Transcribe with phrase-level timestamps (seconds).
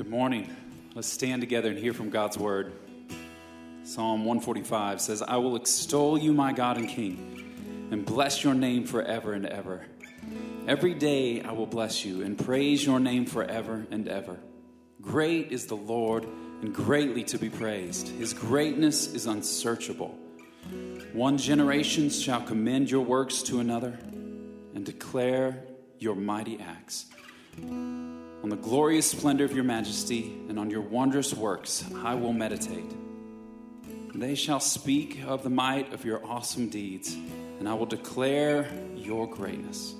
[0.00, 0.48] Good morning.
[0.94, 2.72] Let's stand together and hear from God's word.
[3.84, 8.86] Psalm 145 says, I will extol you, my God and King, and bless your name
[8.86, 9.84] forever and ever.
[10.66, 14.38] Every day I will bless you and praise your name forever and ever.
[15.02, 18.08] Great is the Lord and greatly to be praised.
[18.08, 20.18] His greatness is unsearchable.
[21.12, 23.98] One generation shall commend your works to another
[24.74, 25.62] and declare
[25.98, 27.04] your mighty acts.
[28.42, 32.90] On the glorious splendor of your majesty and on your wondrous works I will meditate.
[34.14, 39.28] They shall speak of the might of your awesome deeds, and I will declare your
[39.28, 39.94] greatness.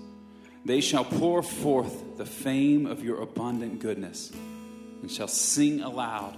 [0.65, 4.31] They shall pour forth the fame of your abundant goodness,
[5.01, 6.37] and shall sing aloud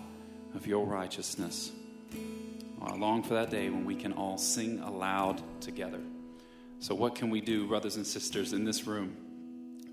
[0.55, 1.73] of your righteousness.
[2.81, 6.01] I long for that day when we can all sing aloud together.
[6.81, 9.17] So, what can we do, brothers and sisters, in this room?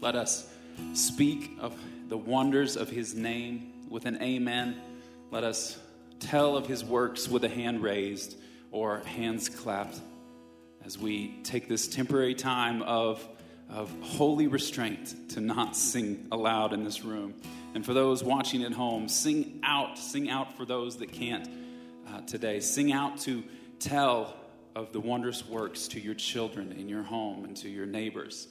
[0.01, 0.51] Let us
[0.93, 1.75] speak of
[2.09, 4.81] the wonders of his name with an amen.
[5.29, 5.77] Let us
[6.19, 8.35] tell of his works with a hand raised
[8.71, 9.99] or hands clapped
[10.83, 13.25] as we take this temporary time of,
[13.69, 17.35] of holy restraint to not sing aloud in this room.
[17.75, 21.47] And for those watching at home, sing out, sing out for those that can't
[22.07, 22.59] uh, today.
[22.59, 23.43] Sing out to
[23.77, 24.35] tell
[24.75, 28.47] of the wondrous works to your children in your home and to your neighbors.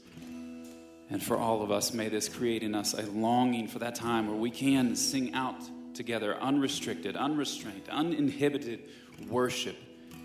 [1.10, 4.28] And for all of us, may this create in us a longing for that time
[4.28, 5.56] where we can sing out
[5.94, 8.84] together, unrestricted, unrestrained, uninhibited
[9.28, 9.76] worship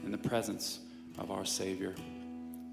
[0.04, 0.80] in the presence
[1.18, 1.96] of our Savior.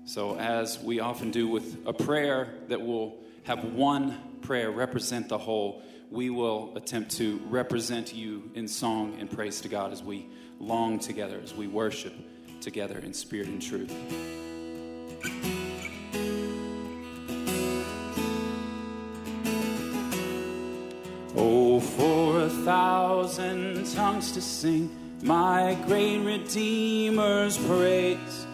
[0.04, 5.38] So, as we often do with a prayer that will have one prayer represent the
[5.38, 10.26] whole, we will attempt to represent you in song and praise to God as we
[10.58, 12.14] long together, as we worship
[12.60, 13.94] together in spirit and truth.
[23.20, 24.88] Thousand tongues to sing.
[25.22, 28.46] My great Redeemer's praise,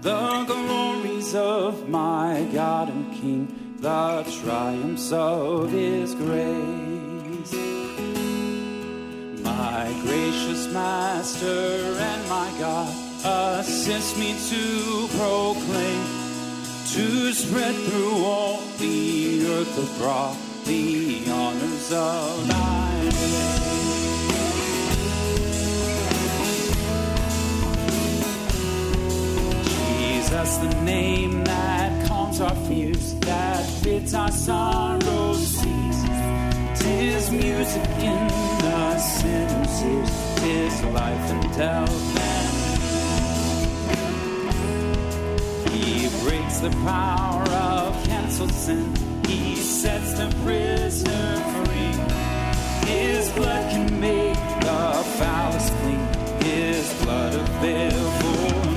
[0.00, 7.52] the glories of my God and King, the triumphs of His grace.
[9.42, 16.04] My gracious Master and my God, assist me to proclaim,
[16.94, 22.81] to spread through all the earth abroad the honors of thy
[30.32, 36.02] Jesus, the name that calms our fears, that bids our sorrows cease.
[36.80, 38.28] Tis music in
[38.64, 42.48] the sinner's ears, tis life and health and
[45.70, 48.94] He breaks the power of canceled sin
[49.26, 51.94] he sets the prisoner free.
[52.90, 56.08] His blood can make the foulest clean.
[56.40, 58.71] His blood avail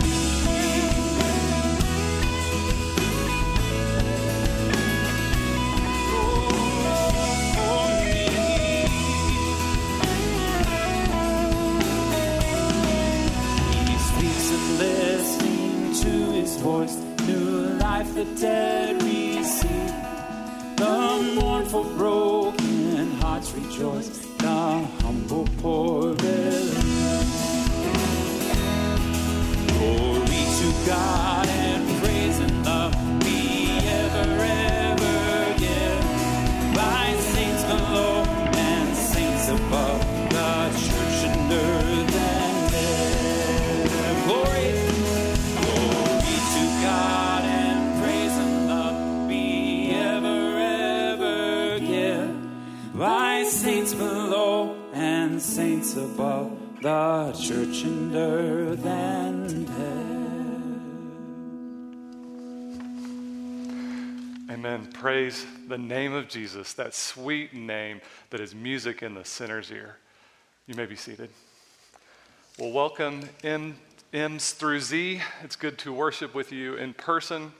[16.65, 19.93] New life the dead receive.
[20.77, 24.09] The mournful, broken hearts rejoice.
[24.39, 24.47] The
[25.03, 26.15] humble, poor
[56.85, 61.15] the church earth and heaven.
[64.51, 64.87] Amen.
[64.93, 69.97] Praise the name of Jesus, that sweet name that is music in the sinner's ear.
[70.67, 71.31] You may be seated.
[72.59, 73.77] Well, welcome M,
[74.13, 75.23] M's through Z.
[75.41, 77.51] It's good to worship with you in person.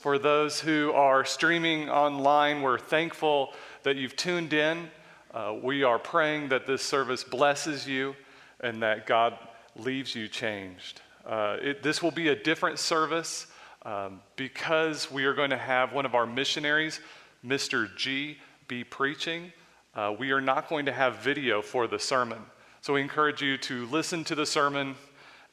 [0.00, 3.52] For those who are streaming online, we're thankful
[3.84, 4.90] that you've tuned in.
[5.32, 8.16] Uh, we are praying that this service blesses you
[8.62, 9.38] and that God
[9.76, 11.00] leaves you changed.
[11.26, 13.46] Uh, it, this will be a different service
[13.82, 17.00] um, because we are going to have one of our missionaries,
[17.44, 17.94] Mr.
[17.96, 19.52] G, be preaching.
[19.94, 22.38] Uh, we are not going to have video for the sermon.
[22.80, 24.94] So we encourage you to listen to the sermon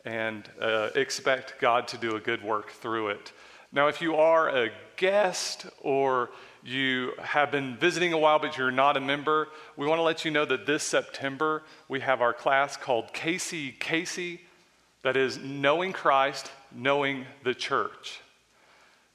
[0.06, 3.34] and uh, expect God to do a good work through it.
[3.72, 6.30] Now, if you are a guest or
[6.68, 10.26] you have been visiting a while but you're not a member, we want to let
[10.26, 14.40] you know that this September we have our class called KCKC,
[15.04, 18.20] that is Knowing Christ, Knowing the Church.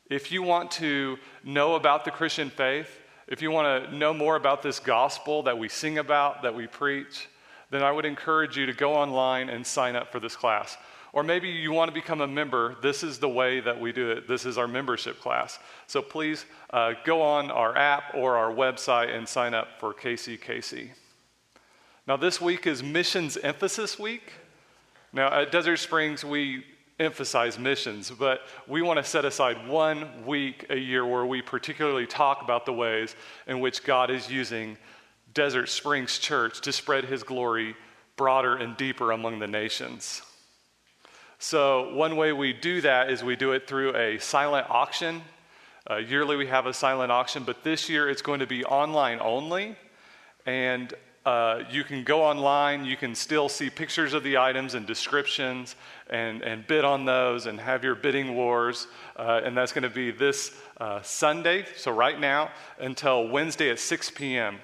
[0.09, 4.37] If you want to know about the Christian faith, if you want to know more
[4.37, 7.29] about this gospel that we sing about, that we preach,
[7.71, 10.77] then I would encourage you to go online and sign up for this class.
[11.13, 12.77] Or maybe you want to become a member.
[12.81, 14.27] This is the way that we do it.
[14.27, 15.59] This is our membership class.
[15.87, 20.89] So please uh, go on our app or our website and sign up for KCKC.
[22.07, 24.33] Now, this week is Missions Emphasis Week.
[25.13, 26.65] Now, at Desert Springs, we
[26.99, 32.07] emphasize missions, but we want to set aside one week a year where we particularly
[32.07, 33.15] talk about the ways
[33.47, 34.79] in which God is using
[35.35, 37.77] Desert Springs Church to spread his glory
[38.17, 40.23] broader and deeper among the nations.
[41.43, 45.23] So, one way we do that is we do it through a silent auction.
[45.91, 49.19] Uh, yearly, we have a silent auction, but this year it's going to be online
[49.21, 49.75] only.
[50.47, 50.95] And
[51.27, 55.75] uh, you can go online, you can still see pictures of the items and descriptions
[56.09, 58.87] and, and bid on those and have your bidding wars.
[59.17, 63.81] Uh, and that's going to be this uh, Sunday, so right now, until Wednesday at
[63.81, 64.61] 6 p.m.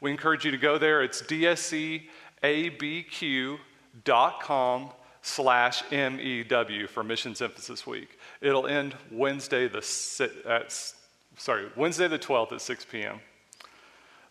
[0.00, 1.02] We encourage you to go there.
[1.02, 2.10] It's dscabq.com
[5.24, 8.18] slash MEW for Missions Emphasis Week.
[8.42, 9.78] It'll end Wednesday the,
[10.46, 10.70] at,
[11.38, 13.20] sorry, Wednesday the 12th at 6 p.m.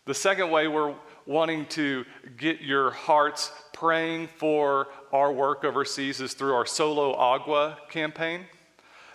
[0.06, 0.94] The second way we're
[1.26, 2.06] wanting to
[2.38, 8.46] get your hearts praying for our work overseas is through our Solo Agua campaign.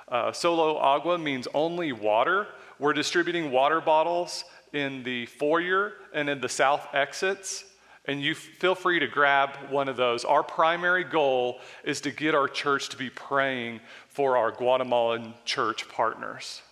[0.08, 2.48] Uh, Solo Agua means only water.
[2.80, 7.64] We're distributing water bottles in the foyer and in the south exits
[8.08, 10.24] and you feel free to grab one of those.
[10.24, 15.86] Our primary goal is to get our church to be praying for our Guatemalan church
[15.90, 16.62] partners.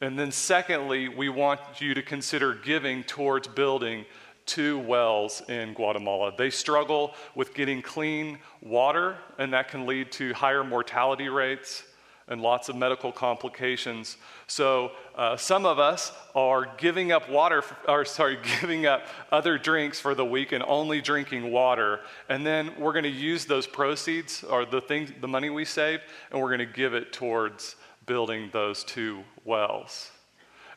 [0.00, 4.06] And then, secondly, we want you to consider giving towards building
[4.46, 6.32] two wells in Guatemala.
[6.36, 11.82] They struggle with getting clean water, and that can lead to higher mortality rates
[12.28, 14.16] and lots of medical complications.
[14.46, 19.98] So uh, some of us are giving up water, or sorry, giving up other drinks
[20.00, 22.00] for the week and only drinking water.
[22.28, 26.02] And then we're going to use those proceeds or the things, the money we saved,
[26.30, 27.76] and we're going to give it towards
[28.06, 30.10] building those two wells.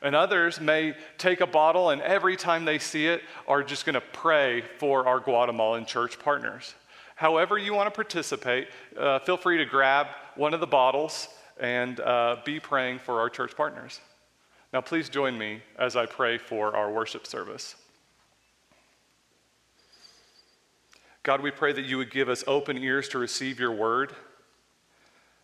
[0.02, 3.94] And others may take a bottle and every time they see it are just going
[3.94, 6.74] to pray for our Guatemalan church partners.
[7.16, 11.28] However, you want to participate, uh, feel free to grab one of the bottles
[11.62, 14.02] and uh, be praying for our church partners.
[14.74, 17.76] Now, please join me as I pray for our worship service.
[21.24, 24.14] God, we pray that you would give us open ears to receive your word.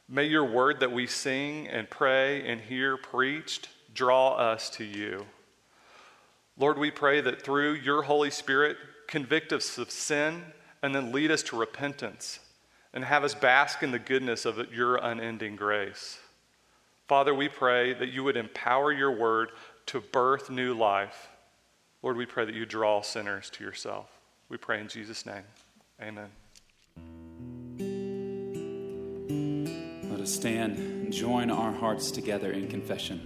[0.09, 5.25] May your word that we sing and pray and hear preached draw us to you.
[6.57, 8.77] Lord, we pray that through your Holy Spirit,
[9.07, 10.43] convict us of sin
[10.81, 12.39] and then lead us to repentance
[12.97, 16.17] and have us bask in the goodness of your unending grace.
[17.07, 19.51] Father, we pray that you would empower your word
[19.85, 21.29] to birth new life.
[22.01, 24.09] Lord, we pray that you draw sinners to yourself.
[24.49, 25.43] We pray in Jesus' name.
[26.01, 26.31] Amen.
[30.09, 33.21] Let us stand and join our hearts together in confession.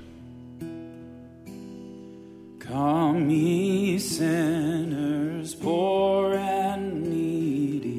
[2.59, 7.90] Come, ye sinners, poor and needy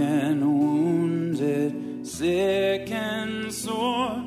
[0.00, 4.22] and wounded, sick and sore.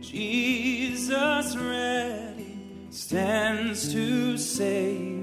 [0.00, 2.58] Jesus ready
[2.90, 5.19] stands to save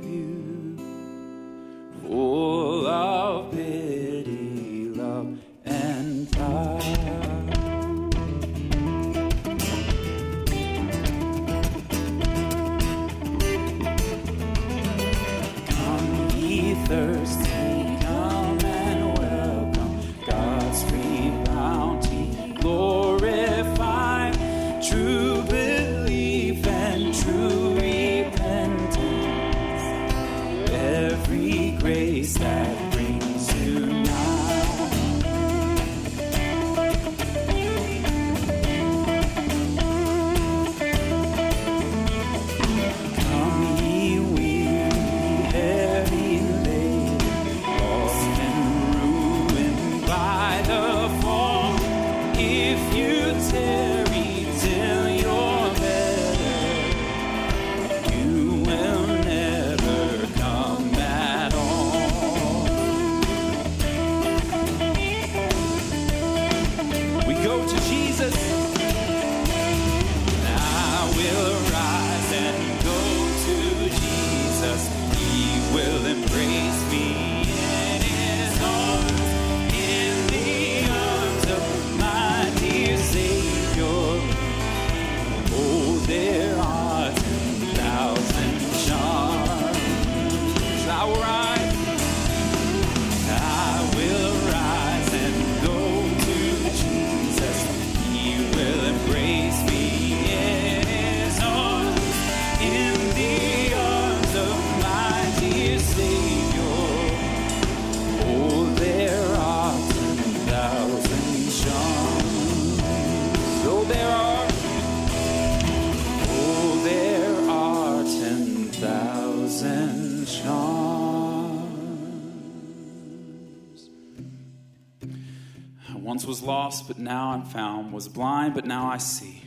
[126.27, 129.43] was lost, but now I'm found, was blind, but now I see.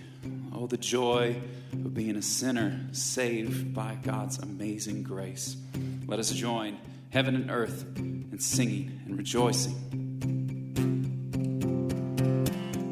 [0.54, 1.36] Oh, the joy
[1.72, 5.56] of being a sinner saved by God's amazing grace.
[6.06, 6.78] Let us join
[7.10, 9.76] heaven and earth in singing and rejoicing.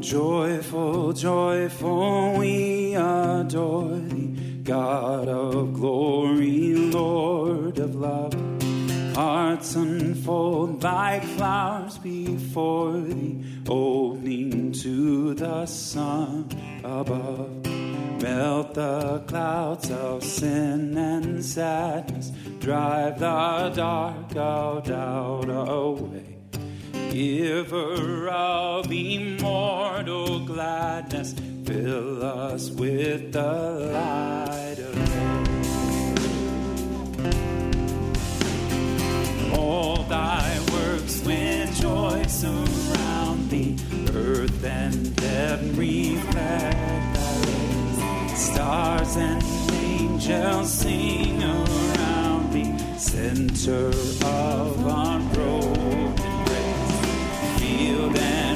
[0.00, 8.57] Joyful, joyful, we adore thee, God of glory, Lord of love
[9.18, 16.48] hearts unfold like flowers before the opening to the sun
[16.84, 17.66] above.
[18.22, 26.37] Melt the clouds of sin and sadness, drive the dark out, out away.
[27.10, 31.34] Giver of immortal gladness,
[31.64, 34.47] fill us with the light.
[40.08, 43.76] thy works when joy surround thee.
[44.14, 48.38] Earth and heaven reflect thy rays.
[48.40, 52.74] Stars and angels sing around thee.
[52.98, 53.88] Center
[54.24, 57.60] of unbroken grace.
[57.60, 58.47] Field and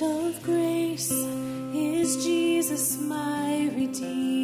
[0.00, 4.39] gift of grace is Jesus, my Redeemer.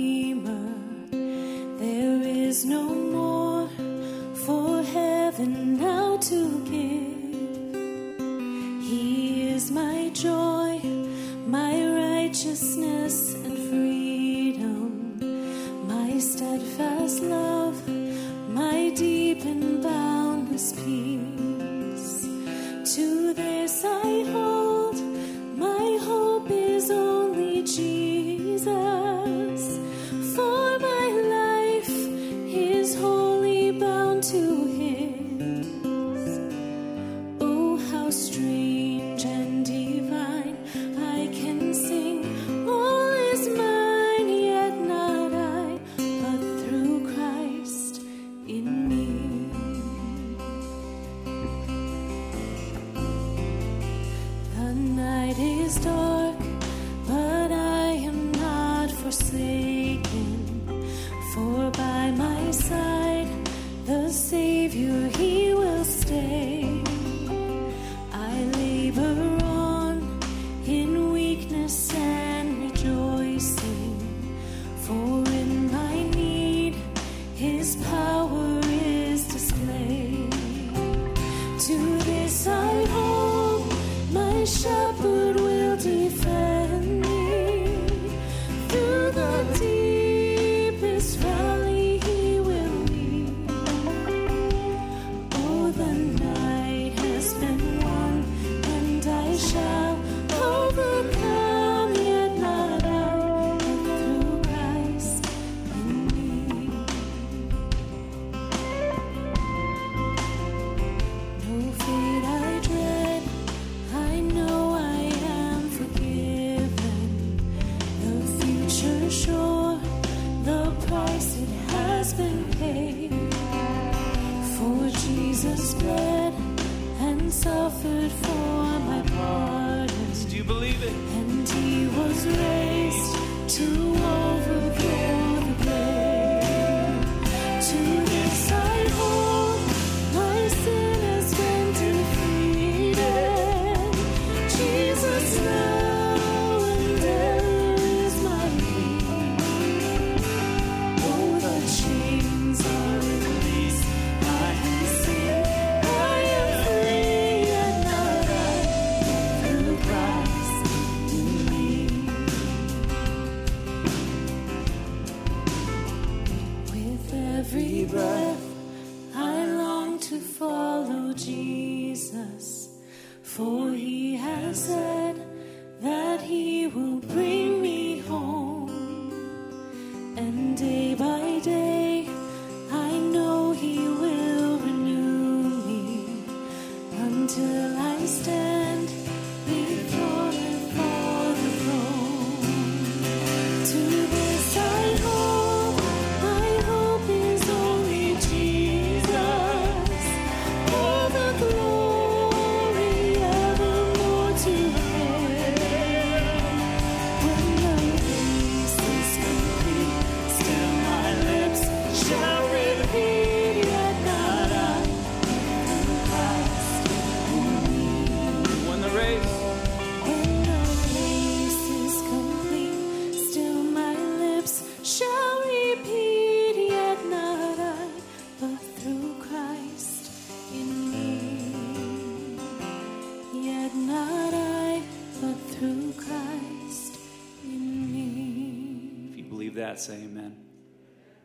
[239.76, 240.34] That, say amen.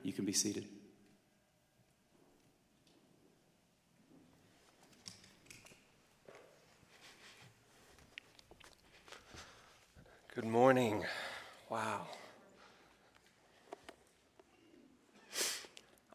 [0.03, 0.65] You can be seated.
[10.35, 11.05] Good morning.
[11.69, 12.07] Wow.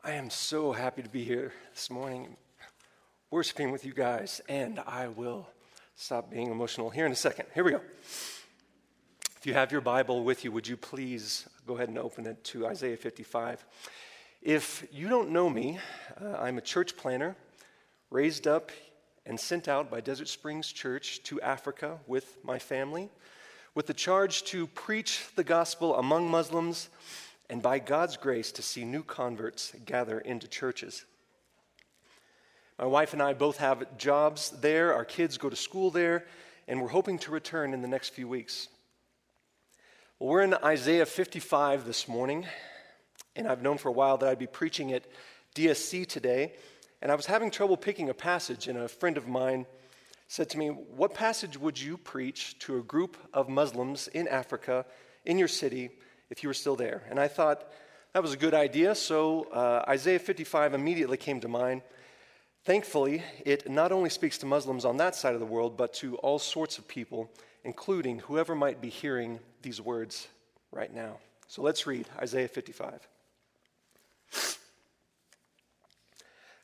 [0.05, 2.37] I am so happy to be here this morning
[3.31, 5.49] worshiping with you guys, and I will
[5.97, 7.47] stop being emotional here in a second.
[7.55, 7.81] Here we go.
[9.47, 12.43] If you have your Bible with you, would you please go ahead and open it
[12.47, 13.65] to Isaiah 55?
[14.43, 15.79] If you don't know me,
[16.21, 17.37] uh, I'm a church planter
[18.11, 18.73] raised up
[19.25, 23.09] and sent out by Desert Springs Church to Africa with my family
[23.77, 26.89] with the charge to preach the gospel among Muslims
[27.49, 31.05] and by God's grace to see new converts gather into churches.
[32.81, 36.25] My wife and I both have jobs there, our kids go to school there,
[36.67, 38.67] and we're hoping to return in the next few weeks.
[40.19, 42.47] Well, we're in Isaiah 55 this morning,
[43.37, 45.05] and I've known for a while that I'd be preaching at
[45.55, 46.55] DSC today,
[47.03, 49.67] and I was having trouble picking a passage, and a friend of mine
[50.27, 54.87] said to me, What passage would you preach to a group of Muslims in Africa,
[55.27, 55.91] in your city,
[56.31, 57.03] if you were still there?
[57.11, 57.71] And I thought
[58.15, 61.83] that was a good idea, so uh, Isaiah 55 immediately came to mind.
[62.65, 66.17] Thankfully, it not only speaks to Muslims on that side of the world, but to
[66.17, 67.31] all sorts of people,
[67.67, 70.29] including whoever might be hearing these words
[70.71, 71.19] right now.
[71.49, 73.09] So let's read Isaiah 55.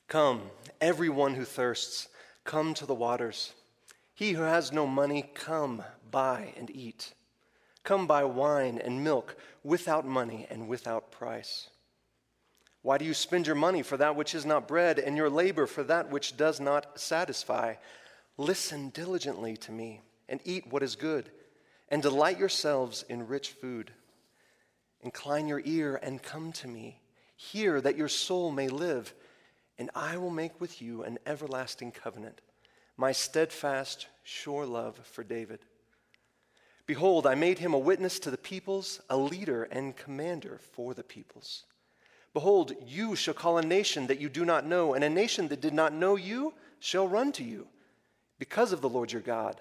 [0.06, 0.42] Come,
[0.80, 2.06] everyone who thirsts,
[2.44, 3.52] come to the waters.
[4.14, 7.14] He who has no money, come, buy and eat.
[7.82, 11.68] Come buy wine and milk without money and without price.
[12.82, 15.66] Why do you spend your money for that which is not bread, and your labor
[15.66, 17.74] for that which does not satisfy?
[18.36, 21.30] Listen diligently to me, and eat what is good,
[21.88, 23.92] and delight yourselves in rich food.
[25.02, 27.00] Incline your ear and come to me.
[27.36, 29.12] Hear that your soul may live,
[29.78, 32.40] and I will make with you an everlasting covenant,
[32.96, 35.60] my steadfast, sure love for David.
[36.86, 41.02] Behold, I made him a witness to the peoples, a leader and commander for the
[41.02, 41.64] peoples.
[42.32, 45.60] Behold, you shall call a nation that you do not know, and a nation that
[45.60, 47.66] did not know you shall run to you,
[48.38, 49.60] because of the Lord your God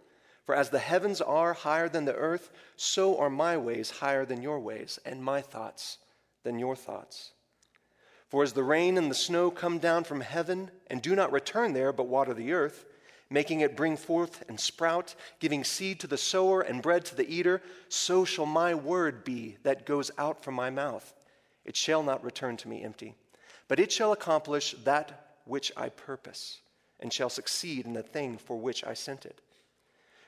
[0.51, 4.41] For as the heavens are higher than the earth, so are my ways higher than
[4.41, 5.97] your ways, and my thoughts
[6.43, 7.31] than your thoughts.
[8.27, 11.71] For as the rain and the snow come down from heaven and do not return
[11.71, 12.83] there, but water the earth,
[13.29, 17.33] making it bring forth and sprout, giving seed to the sower and bread to the
[17.33, 21.13] eater, so shall my word be that goes out from my mouth.
[21.63, 23.15] It shall not return to me empty,
[23.69, 26.59] but it shall accomplish that which I purpose,
[26.99, 29.39] and shall succeed in the thing for which I sent it.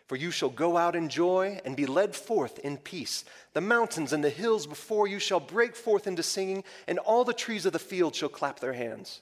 [0.08, 3.24] For you shall go out in joy and be led forth in peace.
[3.54, 7.34] The mountains and the hills before you shall break forth into singing, and all the
[7.34, 9.22] trees of the field shall clap their hands.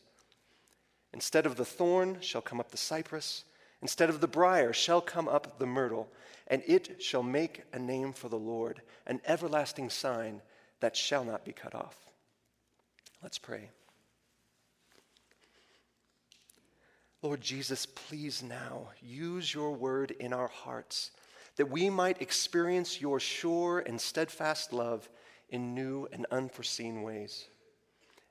[1.14, 3.44] Instead of the thorn shall come up the cypress,
[3.82, 6.10] instead of the brier shall come up the myrtle,
[6.48, 10.42] and it shall make a name for the Lord, an everlasting sign
[10.80, 11.96] that shall not be cut off.
[13.22, 13.70] Let's pray.
[17.22, 21.12] Lord Jesus, please now use your word in our hearts
[21.56, 25.08] that we might experience your sure and steadfast love
[25.50, 27.48] in new and unforeseen ways.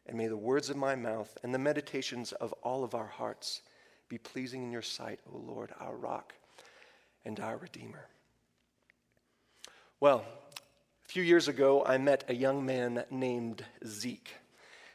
[0.06, 3.62] And may the words of my mouth and the meditations of all of our hearts
[4.08, 6.34] be pleasing in your sight, O Lord, our rock
[7.24, 8.08] and our Redeemer.
[10.00, 10.24] Well,
[11.04, 14.39] a few years ago, I met a young man named Zeke.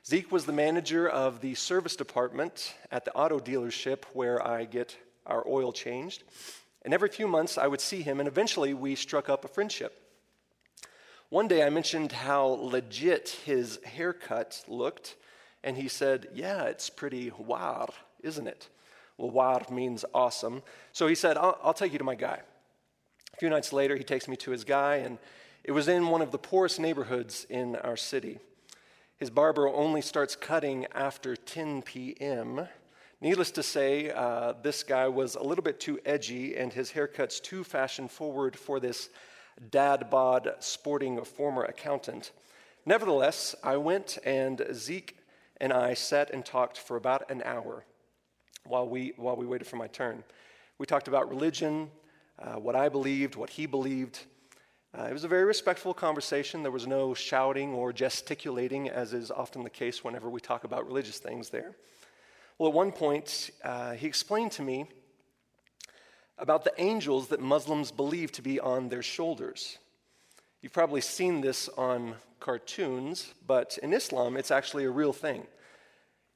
[0.08, 4.96] Zeke was the manager of the service department at the auto dealership where I get
[5.26, 6.24] our oil changed.
[6.84, 10.00] And every few months I would see him, and eventually we struck up a friendship.
[11.30, 15.15] One day I mentioned how legit his haircut looked,
[15.63, 17.88] and he said, Yeah, it's pretty war,
[18.22, 18.70] isn't it?
[19.18, 20.62] Well, war means awesome.
[20.91, 22.41] So he said, I'll, I'll take you to my guy.
[23.34, 25.18] A few nights later, he takes me to his guy, and
[25.63, 28.38] it was in one of the poorest neighborhoods in our city.
[29.17, 32.67] His barber only starts cutting after 10 p.m.
[33.21, 37.39] Needless to say, uh, this guy was a little bit too edgy, and his haircut's
[37.39, 39.10] too fashion forward for this
[39.71, 42.32] dad bod sporting former accountant.
[42.86, 45.17] Nevertheless, I went, and Zeke
[45.62, 47.86] and I sat and talked for about an hour
[48.65, 50.25] while we, while we waited for my turn.
[50.78, 51.89] We talked about religion,
[52.38, 54.19] uh, what I believed, what he believed.
[54.97, 56.63] Uh, it was a very respectful conversation.
[56.63, 60.88] There was no shouting or gesticulating, as is often the case whenever we talk about
[60.88, 61.75] religious things there.
[62.58, 64.86] Well, at one point, uh, he explained to me
[66.38, 69.79] about the angels that Muslims believe to be on their shoulders.
[70.62, 75.45] You've probably seen this on cartoons, but in Islam, it's actually a real thing.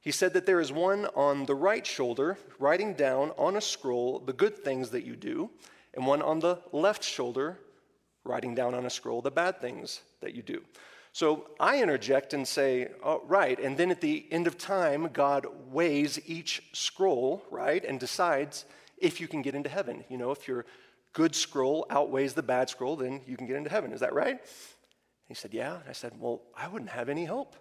[0.00, 4.18] He said that there is one on the right shoulder, writing down on a scroll
[4.18, 5.48] the good things that you do,
[5.94, 7.58] and one on the left shoulder,
[8.24, 10.62] writing down on a scroll the bad things that you do.
[11.12, 13.58] So I interject and say, oh, right.
[13.58, 18.64] And then at the end of time, God weighs each scroll, right, and decides
[18.96, 20.04] if you can get into heaven.
[20.08, 20.66] You know, if your
[21.12, 23.92] good scroll outweighs the bad scroll, then you can get into heaven.
[23.92, 24.40] Is that right?
[25.26, 25.78] He said, yeah.
[25.88, 27.56] I said, well, I wouldn't have any hope.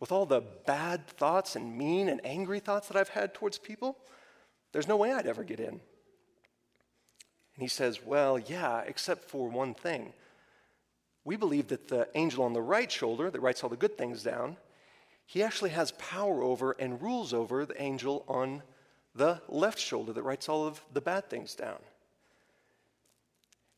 [0.00, 3.98] With all the bad thoughts and mean and angry thoughts that I've had towards people,
[4.72, 5.80] there's no way I'd ever get in.
[7.60, 10.14] And he says, Well, yeah, except for one thing.
[11.26, 14.22] We believe that the angel on the right shoulder that writes all the good things
[14.22, 14.56] down,
[15.26, 18.62] he actually has power over and rules over the angel on
[19.14, 21.76] the left shoulder that writes all of the bad things down.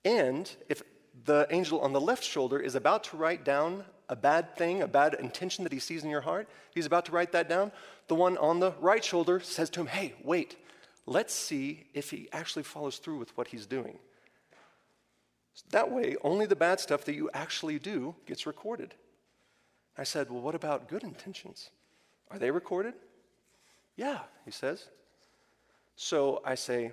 [0.04, 0.84] And if
[1.24, 4.86] the angel on the left shoulder is about to write down a bad thing, a
[4.86, 7.72] bad intention that he sees in your heart, he's about to write that down,
[8.06, 10.56] the one on the right shoulder says to him, Hey, wait,
[11.06, 13.98] Let's see if he actually follows through with what he's doing.
[15.70, 18.94] That way, only the bad stuff that you actually do gets recorded.
[19.98, 21.70] I said, Well, what about good intentions?
[22.30, 22.94] Are they recorded?
[23.96, 24.88] Yeah, he says.
[25.96, 26.92] So I say,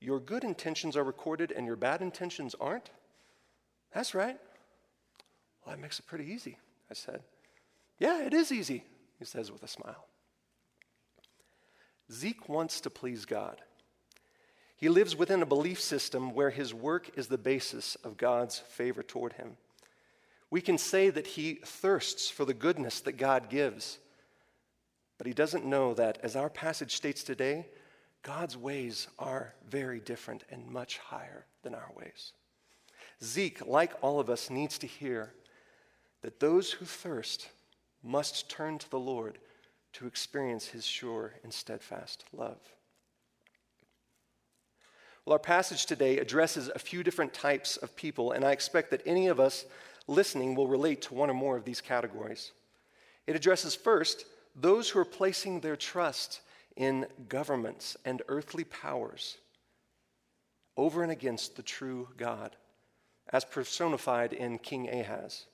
[0.00, 2.90] Your good intentions are recorded and your bad intentions aren't?
[3.94, 4.38] That's right.
[5.64, 6.58] Well, that makes it pretty easy,
[6.90, 7.22] I said.
[7.98, 8.84] Yeah, it is easy,
[9.18, 10.06] he says with a smile.
[12.12, 13.60] Zeke wants to please God.
[14.76, 19.02] He lives within a belief system where his work is the basis of God's favor
[19.02, 19.56] toward him.
[20.50, 23.98] We can say that he thirsts for the goodness that God gives,
[25.16, 27.66] but he doesn't know that, as our passage states today,
[28.22, 32.32] God's ways are very different and much higher than our ways.
[33.22, 35.32] Zeke, like all of us, needs to hear
[36.22, 37.48] that those who thirst
[38.02, 39.38] must turn to the Lord
[39.94, 42.58] to experience his sure and steadfast love.
[45.24, 49.02] Well, our passage today addresses a few different types of people, and I expect that
[49.06, 49.64] any of us
[50.06, 52.52] listening will relate to one or more of these categories.
[53.26, 56.40] It addresses first those who are placing their trust
[56.76, 59.38] in governments and earthly powers
[60.76, 62.56] over and against the true God,
[63.32, 65.46] as personified in King Ahaz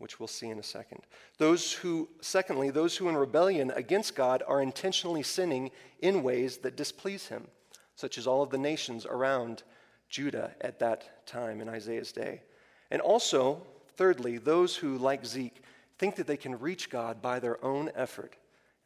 [0.00, 1.02] which we'll see in a second.
[1.36, 6.74] Those who, secondly, those who in rebellion against God are intentionally sinning in ways that
[6.74, 7.46] displease him,
[7.94, 9.62] such as all of the nations around
[10.08, 12.42] Judah at that time in Isaiah's day.
[12.90, 13.62] And also,
[13.96, 15.62] thirdly, those who, like Zeke,
[15.98, 18.36] think that they can reach God by their own effort.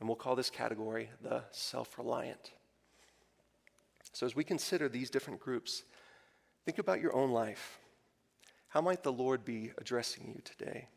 [0.01, 2.51] And we'll call this category the self reliant.
[4.13, 5.85] So, as we consider these different groups,
[6.65, 7.79] think about your own life.
[8.69, 10.89] How might the Lord be addressing you today?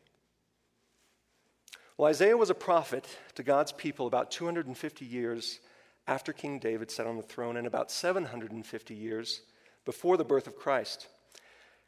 [1.98, 5.58] Well, Isaiah was a prophet to God's people about 250 years
[6.06, 9.40] after King David sat on the throne and about 750 years
[9.84, 11.08] before the birth of Christ.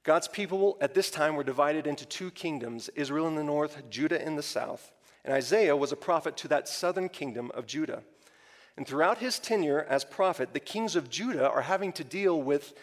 [0.03, 4.21] God's people at this time were divided into two kingdoms Israel in the north, Judah
[4.21, 4.91] in the south.
[5.25, 8.03] And Isaiah was a prophet to that southern kingdom of Judah.
[8.77, 12.75] And throughout his tenure as prophet, the kings of Judah are having to deal with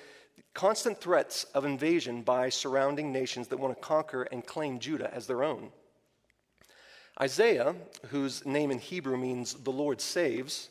[0.54, 5.28] constant threats of invasion by surrounding nations that want to conquer and claim Judah as
[5.28, 5.72] their own.
[7.20, 7.76] Isaiah,
[8.10, 10.70] whose name in Hebrew means the Lord saves,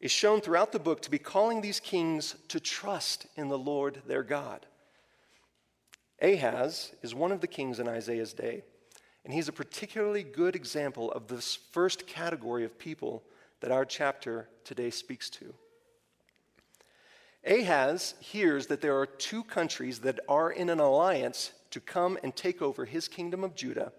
[0.00, 4.02] is shown throughout the book to be calling these kings to trust in the Lord
[4.06, 4.66] their God.
[6.22, 8.62] Ahaz is one of the kings in Isaiah's day,
[9.24, 13.24] and he's a particularly good example of this first category of people
[13.60, 15.52] that our chapter today speaks to.
[17.44, 22.34] Ahaz hears that there are two countries that are in an alliance to come and
[22.36, 23.92] take over his kingdom of Judah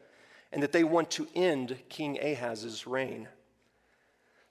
[0.52, 3.28] and that they want to end King Ahaz's reign.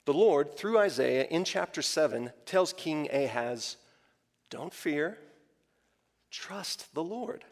[0.04, 3.76] The Lord, through Isaiah in chapter 7, tells King Ahaz,
[4.50, 5.18] Don't fear,
[6.30, 7.44] trust the Lord.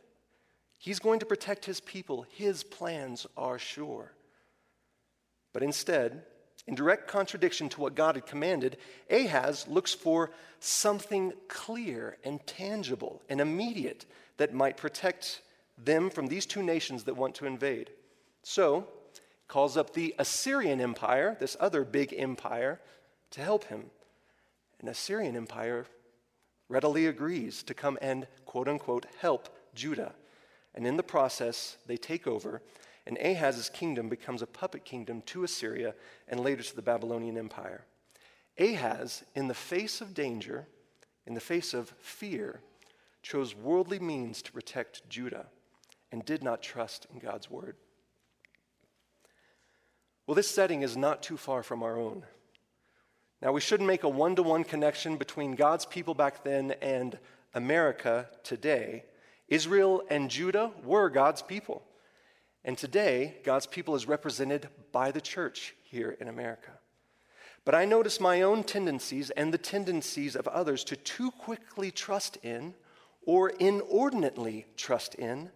[0.78, 4.12] He's going to protect his people, his plans are sure.
[5.52, 6.22] But instead,
[6.66, 8.76] in direct contradiction to what God had commanded,
[9.10, 10.30] Ahaz looks for
[10.60, 15.42] something clear and tangible and immediate that might protect
[15.76, 17.90] them from these two nations that want to invade.
[18.44, 18.86] So,
[19.48, 22.78] calls up the Assyrian Empire, this other big empire,
[23.30, 23.86] to help him.
[24.78, 25.86] And Assyrian Empire
[26.68, 30.14] readily agrees to come and quote unquote help Judah.
[30.74, 32.60] And in the process, they take over,
[33.06, 35.94] and Ahaz's kingdom becomes a puppet kingdom to Assyria
[36.28, 37.86] and later to the Babylonian Empire.
[38.58, 40.66] Ahaz, in the face of danger,
[41.26, 42.60] in the face of fear,
[43.22, 45.46] chose worldly means to protect Judah
[46.12, 47.76] and did not trust in God's word.
[50.26, 52.24] Well, this setting is not too far from our own.
[53.42, 57.18] Now, we shouldn't make a one to one connection between God's people back then and
[57.52, 59.04] America today.
[59.48, 61.82] Israel and Judah were God's people.
[62.64, 66.70] And today, God's people is represented by the church here in America.
[67.66, 72.38] But I notice my own tendencies and the tendencies of others to too quickly trust
[72.42, 72.74] in
[73.26, 75.50] or inordinately trust in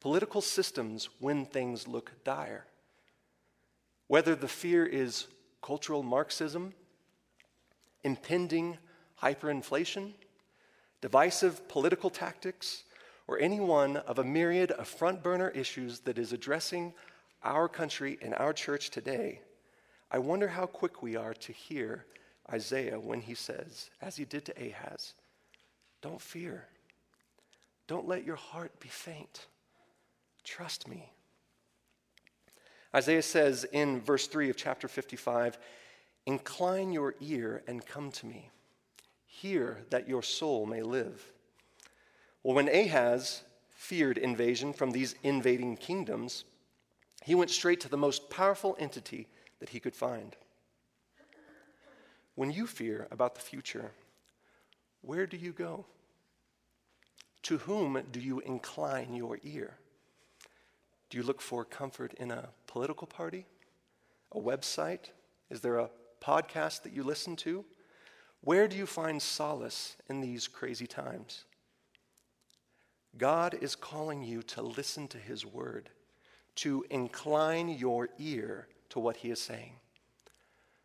[0.00, 2.66] political systems when things look dire.
[4.10, 5.28] Whether the fear is
[5.62, 6.74] cultural Marxism,
[8.02, 8.76] impending
[9.22, 10.14] hyperinflation,
[11.00, 12.82] divisive political tactics,
[13.28, 16.92] or any one of a myriad of front burner issues that is addressing
[17.44, 19.42] our country and our church today,
[20.10, 22.04] I wonder how quick we are to hear
[22.52, 25.14] Isaiah when he says, as he did to Ahaz,
[26.02, 26.66] Don't fear.
[27.86, 29.46] Don't let your heart be faint.
[30.42, 31.12] Trust me.
[32.94, 35.58] Isaiah says in verse 3 of chapter 55
[36.26, 38.50] Incline your ear and come to me.
[39.26, 41.32] Hear that your soul may live.
[42.42, 46.44] Well, when Ahaz feared invasion from these invading kingdoms,
[47.24, 49.28] he went straight to the most powerful entity
[49.60, 50.36] that he could find.
[52.34, 53.92] When you fear about the future,
[55.02, 55.86] where do you go?
[57.42, 59.74] To whom do you incline your ear?
[61.08, 63.46] Do you look for comfort in a political party?
[64.32, 65.10] A website?
[65.50, 65.90] Is there a
[66.22, 67.64] podcast that you listen to?
[68.42, 71.44] Where do you find solace in these crazy times?
[73.18, 75.90] God is calling you to listen to His word,
[76.56, 79.72] to incline your ear to what He is saying.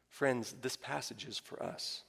[0.09, 2.01] Friends, this passage is for us.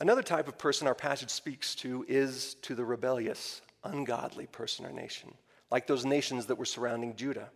[0.00, 4.92] Another type of person our passage speaks to is to the rebellious, ungodly person or
[4.92, 5.34] nation
[5.72, 7.48] like those nations that were surrounding Judah.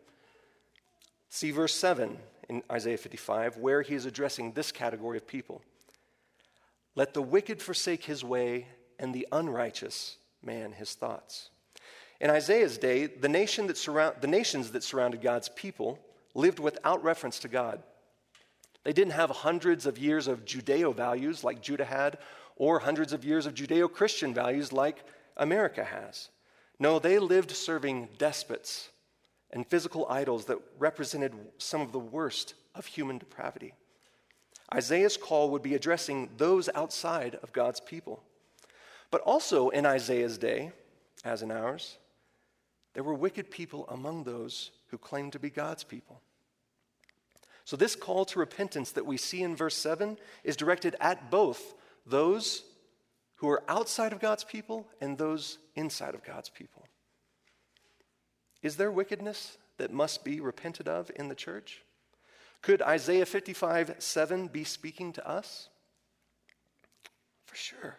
[1.29, 2.17] See verse 7
[2.49, 5.61] in Isaiah 55, where he is addressing this category of people.
[6.95, 11.51] Let the wicked forsake his way, and the unrighteous man his thoughts.
[12.19, 15.99] In Isaiah's day, the, nation that surround, the nations that surrounded God's people
[16.35, 17.83] lived without reference to God.
[18.85, 22.17] They didn't have hundreds of years of Judeo values like Judah had,
[22.57, 25.05] or hundreds of years of Judeo Christian values like
[25.37, 26.31] America has.
[26.79, 28.91] No, they lived serving despots
[29.51, 33.73] and physical idols that represented some of the worst of human depravity.
[34.75, 38.23] Isaiah's call would be addressing those outside of God's people.
[39.11, 40.73] But also in Isaiah's day,
[41.25, 41.99] as in ours,
[42.95, 46.21] there were wicked people among those who claimed to be God's people.
[47.65, 51.75] So, this call to repentance that we see in verse 7 is directed at both
[52.07, 52.63] those
[53.37, 56.87] who are outside of God's people and those inside of God's people.
[58.63, 61.83] Is there wickedness that must be repented of in the church?
[62.63, 65.69] Could Isaiah 55 7 be speaking to us?
[67.45, 67.99] For sure.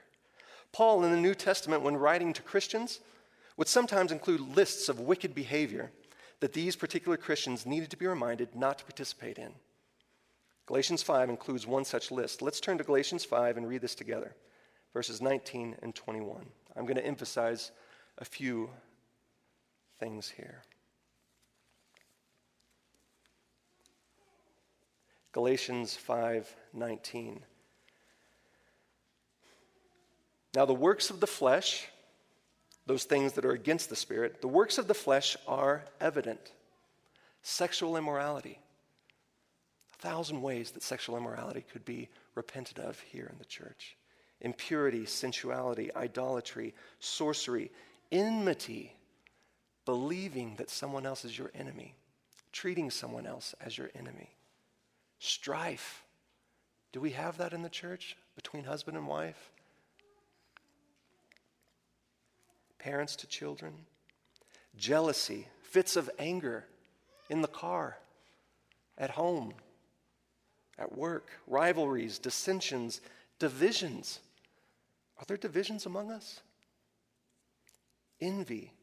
[0.74, 3.00] Paul in the New Testament, when writing to Christians,
[3.56, 5.92] would sometimes include lists of wicked behavior
[6.40, 9.54] that these particular Christians needed to be reminded not to participate in.
[10.68, 12.42] Galatians 5 includes one such list.
[12.42, 14.36] Let's turn to Galatians 5 and read this together,
[14.94, 16.46] verses 19 and 21.
[16.76, 17.72] I'm going to emphasize
[18.18, 18.70] a few
[20.00, 20.64] things here.
[25.32, 27.42] Galatians 5:19
[30.56, 31.90] Now the works of the flesh
[32.88, 36.54] those things that are against the Spirit, the works of the flesh are evident
[37.44, 38.60] sexual immorality.
[39.94, 43.98] A thousand ways that sexual immorality could be repented of here in the church
[44.42, 47.72] impurity, sensuality, idolatry, sorcery,
[48.12, 48.94] enmity,
[49.86, 51.96] believing that someone else is your enemy,
[52.52, 54.30] treating someone else as your enemy,
[55.20, 56.04] strife.
[56.92, 59.52] Do we have that in the church between husband and wife?
[62.88, 63.74] parents to children,
[64.78, 66.66] jealousy, fits of anger
[67.30, 67.98] in the car,
[68.98, 69.54] at home,
[70.80, 73.02] at work, rivalries, dissensions,
[73.40, 74.20] divisions.
[75.20, 76.42] Are there divisions among us?
[78.22, 78.74] Envy,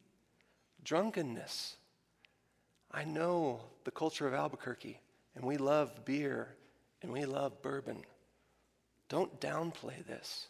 [0.83, 1.77] drunkenness.
[2.91, 4.99] I know the culture of Albuquerque,
[5.35, 6.55] and we love beer
[7.01, 8.03] and we love bourbon.
[9.09, 10.47] Don't downplay this.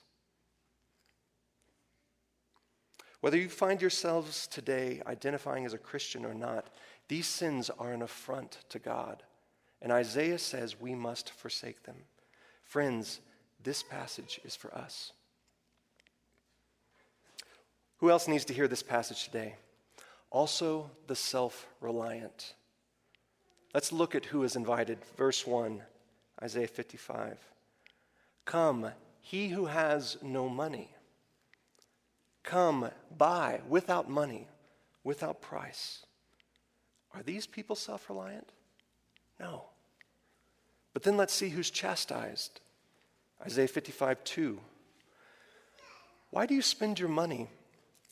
[3.21, 6.67] Whether you find yourselves today identifying as a Christian or not,
[7.07, 9.23] these sins are an affront to God.
[9.81, 11.95] And Isaiah says we must forsake them.
[12.63, 13.21] Friends,
[13.61, 15.11] this passage is for us.
[18.05, 19.55] Who else needs to hear this passage today?
[20.29, 22.53] Also, the self reliant.
[23.73, 24.99] Let's look at who is invited.
[25.17, 25.81] Verse 1,
[26.39, 27.39] Isaiah 55.
[28.45, 28.91] Come,
[29.21, 30.91] he who has no money
[32.43, 34.49] come buy without money,
[35.03, 36.05] without price.
[37.15, 38.51] Are these people self reliant?
[39.39, 39.63] No.
[40.93, 42.61] But then let's see who's chastised.
[43.43, 44.59] Isaiah 55 2.
[46.29, 47.49] Why do you spend your money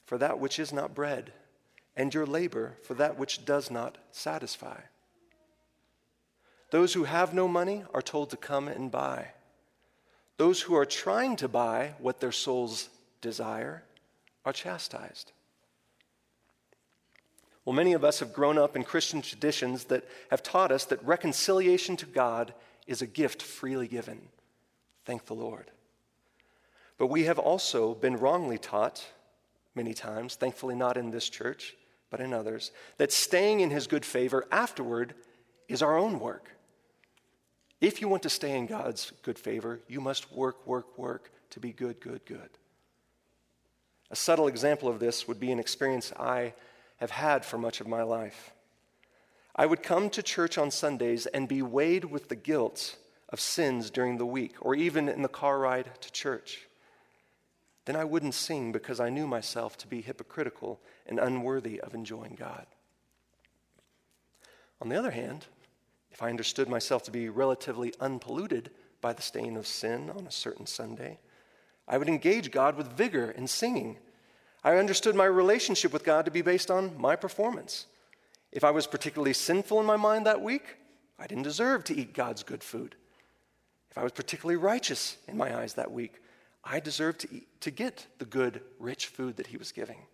[0.05, 1.31] for that which is not bread,
[1.95, 4.79] and your labor for that which does not satisfy?
[6.71, 9.27] Those who have no money are told to come and buy.
[10.37, 12.89] Those who are trying to buy what their souls
[13.21, 13.83] desire
[14.43, 15.31] are chastised.
[17.65, 21.05] Well, many of us have grown up in Christian traditions that have taught us that
[21.05, 22.53] reconciliation to God
[22.87, 24.19] is a gift freely given.
[25.05, 25.71] Thank the Lord.
[26.97, 29.05] But we have also been wrongly taught
[29.75, 31.75] many times, thankfully not in this church,
[32.09, 35.15] but in others, that staying in His good favor afterward
[35.67, 36.49] is our own work.
[37.81, 41.59] If you want to stay in God's good favor, you must work, work, work to
[41.59, 42.49] be good, good, good.
[44.09, 46.53] A subtle example of this would be an experience I
[46.97, 48.53] have had for much of my life.
[49.55, 52.95] I would come to church on Sundays and be weighed with the guilt
[53.29, 56.67] of sins during the week, or even in the car ride to church.
[57.85, 62.35] Then I wouldn't sing because I knew myself to be hypocritical and unworthy of enjoying
[62.35, 62.65] God.
[64.81, 65.47] On the other hand,
[66.11, 68.71] if I understood myself to be relatively unpolluted
[69.01, 71.19] by the stain of sin on a certain Sunday,
[71.87, 73.97] I would engage God with vigor in singing.
[74.63, 77.87] I understood my relationship with God to be based on my performance.
[78.51, 80.77] If I was particularly sinful in my mind that week,
[81.19, 82.95] I didn't deserve to eat God's good food.
[83.91, 86.21] If I was particularly righteous in my eyes that week,
[86.63, 90.05] I deserved to, eat, to get the good, rich food that He was giving.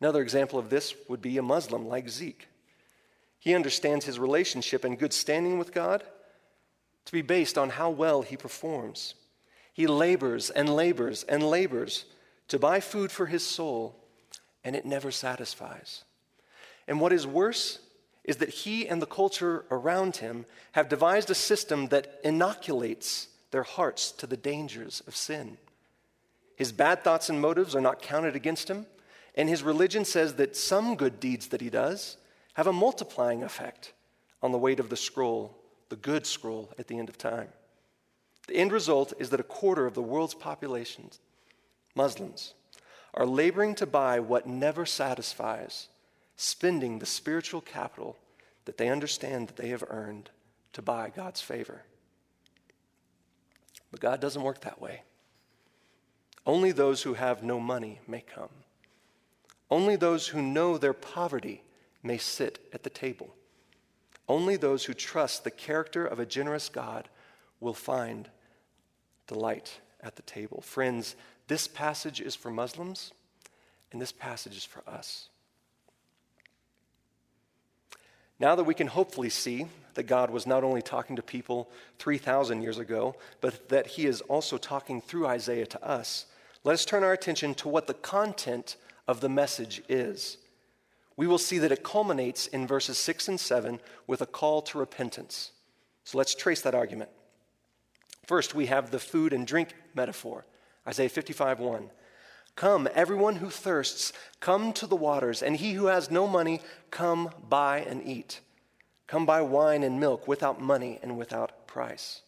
[0.00, 2.48] Another example of this would be a Muslim like Zeke.
[3.38, 6.04] He understands his relationship and good standing with God
[7.06, 9.14] to be based on how well he performs.
[9.72, 12.04] He labors and labors and labors
[12.48, 13.96] to buy food for his soul,
[14.64, 16.04] and it never satisfies.
[16.86, 17.78] And what is worse
[18.24, 23.62] is that he and the culture around him have devised a system that inoculates their
[23.62, 25.58] hearts to the dangers of sin.
[26.56, 28.86] His bad thoughts and motives are not counted against him,
[29.34, 32.16] and his religion says that some good deeds that he does
[32.54, 33.92] have a multiplying effect
[34.42, 35.56] on the weight of the scroll
[35.90, 37.48] the good scroll at the end of time.
[38.48, 41.10] The end result is that a quarter of the world's population,
[41.94, 42.54] Muslims,
[43.12, 45.88] are laboring to buy what never satisfies,
[46.36, 48.16] spending the spiritual capital
[48.64, 50.30] that they understand that they have earned
[50.72, 51.82] to buy God's favor.
[53.90, 55.02] But God doesn't work that way.
[56.46, 58.50] Only those who have no money may come.
[59.70, 61.62] Only those who know their poverty
[62.02, 63.34] may sit at the table.
[64.28, 67.08] Only those who trust the character of a generous God
[67.60, 68.28] will find
[69.26, 70.60] delight at the table.
[70.60, 71.14] Friends,
[71.48, 73.12] this passage is for Muslims,
[73.92, 75.28] and this passage is for us.
[78.38, 82.62] Now that we can hopefully see that God was not only talking to people 3,000
[82.62, 86.26] years ago, but that he is also talking through Isaiah to us,
[86.62, 88.76] let us turn our attention to what the content
[89.08, 90.36] of the message is.
[91.16, 94.78] We will see that it culminates in verses 6 and 7 with a call to
[94.78, 95.52] repentance.
[96.04, 97.10] So let's trace that argument.
[98.26, 100.44] First, we have the food and drink metaphor
[100.86, 101.90] Isaiah 55 1.
[102.56, 106.60] Come, everyone who thirsts, come to the waters, and he who has no money,
[106.90, 108.40] come buy and eat.
[109.10, 112.22] Come buy wine and milk without money and without price.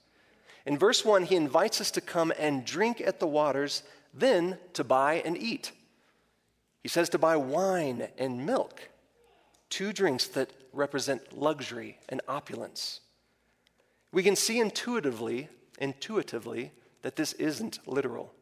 [0.66, 4.82] In verse 1, he invites us to come and drink at the waters, then to
[4.82, 5.70] buy and eat.
[6.82, 8.88] He says to buy wine and milk,
[9.70, 12.98] two drinks that represent luxury and opulence.
[14.10, 16.72] We can see intuitively, intuitively
[17.02, 18.34] that this isn't literal.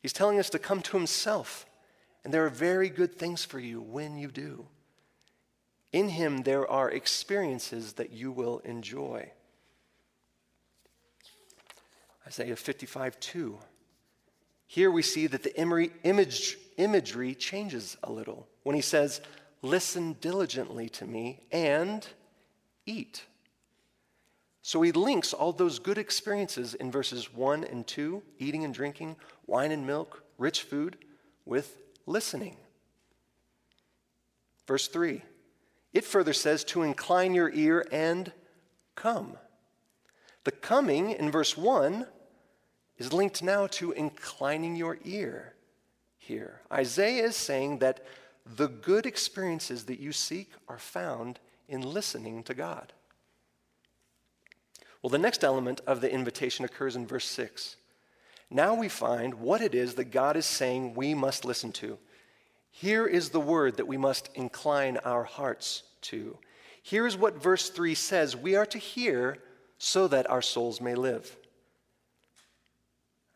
[0.00, 1.66] He's telling us to come to Himself,
[2.22, 4.68] and there are very good things for you when you do.
[5.92, 9.30] In Him, there are experiences that you will enjoy.
[12.26, 13.58] Isaiah 55 2.
[14.66, 19.22] Here we see that the image, imagery changes a little when he says,
[19.62, 22.06] Listen diligently to me and
[22.84, 23.24] eat.
[24.60, 29.16] So he links all those good experiences in verses 1 and 2, eating and drinking,
[29.46, 30.98] wine and milk, rich food,
[31.46, 32.56] with listening.
[34.66, 35.22] Verse 3,
[35.92, 38.32] it further says to incline your ear and
[38.94, 39.36] come.
[40.44, 42.06] The coming in verse 1
[42.98, 45.54] is linked now to inclining your ear
[46.18, 46.60] here.
[46.72, 48.04] Isaiah is saying that
[48.44, 52.92] the good experiences that you seek are found in listening to God.
[55.02, 57.76] Well, the next element of the invitation occurs in verse 6.
[58.50, 61.98] Now we find what it is that God is saying we must listen to.
[62.70, 66.38] Here is the word that we must incline our hearts to.
[66.82, 69.38] Here is what verse 3 says we are to hear
[69.78, 71.36] so that our souls may live.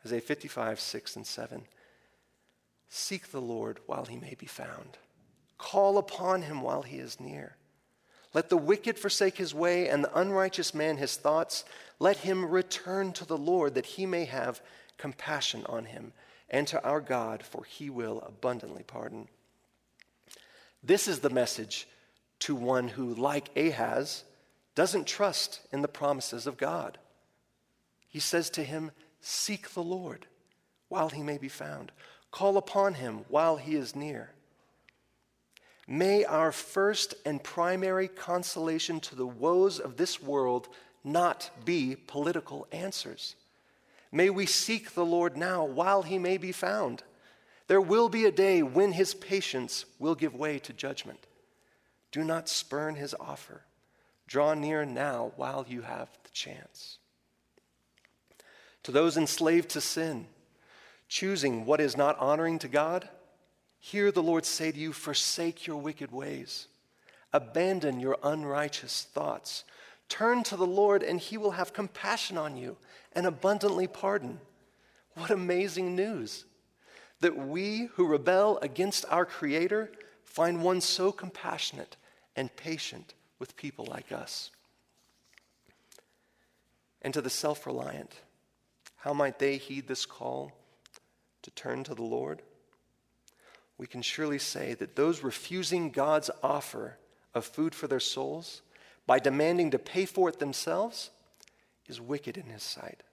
[0.05, 1.63] Isaiah 55, 6 and 7.
[2.89, 4.97] Seek the Lord while he may be found,
[5.57, 7.55] call upon him while he is near.
[8.33, 11.65] Let the wicked forsake his way, and the unrighteous man his thoughts.
[11.99, 14.61] Let him return to the Lord, that he may have
[14.97, 16.13] compassion on him,
[16.49, 19.27] and to our God, for he will abundantly pardon.
[20.83, 21.87] This is the message
[22.39, 24.23] to one who, like Ahaz,
[24.75, 26.97] doesn't trust in the promises of God.
[28.07, 28.91] He says to him,
[29.21, 30.27] Seek the Lord
[30.89, 31.91] while he may be found,
[32.31, 34.31] call upon him while he is near.
[35.87, 40.67] May our first and primary consolation to the woes of this world
[41.03, 43.35] not be political answers.
[44.13, 47.01] May we seek the Lord now while he may be found.
[47.67, 51.25] There will be a day when his patience will give way to judgment.
[52.11, 53.63] Do not spurn his offer.
[54.27, 56.99] Draw near now while you have the chance.
[58.83, 60.27] To those enslaved to sin,
[61.07, 63.09] choosing what is not honoring to God,
[63.79, 66.67] Hear the Lord say to you, Forsake your wicked ways,
[67.33, 69.65] abandon your unrighteous thoughts.
[70.07, 72.77] Turn to the Lord, and he will have compassion on you
[73.15, 74.39] and abundantly pardon.
[75.15, 76.45] What amazing news!
[77.21, 79.91] That we who rebel against our Creator
[80.23, 81.95] find one so compassionate
[82.35, 84.51] and patient with people like us.
[87.01, 88.15] And to the self reliant,
[88.97, 90.51] how might they heed this call
[91.43, 92.41] to turn to the Lord?
[93.77, 96.97] we can surely say that those refusing God's offer
[97.33, 98.61] of food for their souls
[99.05, 101.09] by demanding to pay for it themselves
[101.87, 103.03] is wicked in his sight.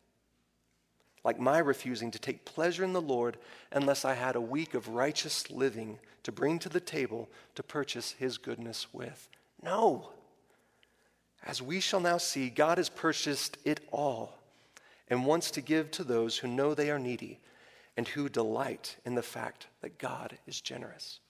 [1.22, 3.36] Like my refusing to take pleasure in the Lord
[3.72, 8.12] unless I had a week of righteous living to bring to the table to purchase
[8.12, 9.28] his goodness with.
[9.62, 10.10] No.
[11.44, 14.38] As we shall now see, God has purchased it all
[15.08, 17.40] and wants to give to those who know they are needy
[17.96, 21.20] and who delight in the fact that God is generous.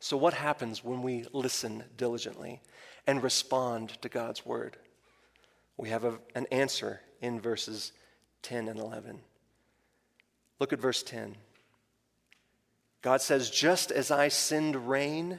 [0.00, 2.60] So, what happens when we listen diligently
[3.08, 4.76] and respond to God's word?
[5.78, 7.92] We have a, an answer in verses
[8.42, 9.18] 10 and 11.
[10.60, 11.36] Look at verse 10.
[13.00, 15.38] God says, Just as I send rain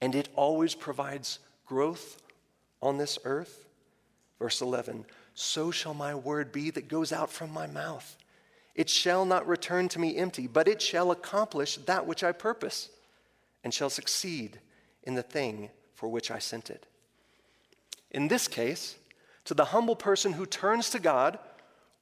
[0.00, 2.22] and it always provides growth
[2.80, 3.66] on this earth,
[4.38, 5.04] verse 11,
[5.34, 8.16] so shall my word be that goes out from my mouth.
[8.76, 12.90] It shall not return to me empty, but it shall accomplish that which I purpose
[13.64, 14.60] and shall succeed
[15.02, 16.86] in the thing for which I sent it.
[18.10, 18.96] In this case,
[19.44, 21.38] to the humble person who turns to God,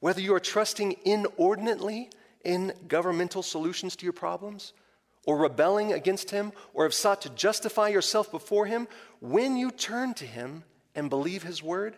[0.00, 2.10] whether you are trusting inordinately
[2.44, 4.72] in governmental solutions to your problems,
[5.24, 8.86] or rebelling against Him, or have sought to justify yourself before Him,
[9.20, 10.62] when you turn to Him
[10.94, 11.96] and believe His word,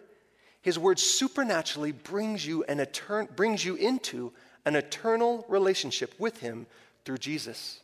[0.62, 4.32] His word supernaturally brings you, an etern- brings you into
[4.64, 6.66] an eternal relationship with Him
[7.04, 7.80] through Jesus.